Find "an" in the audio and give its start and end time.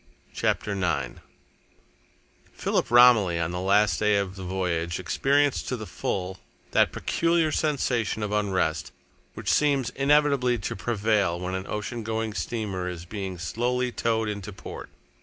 11.53-11.67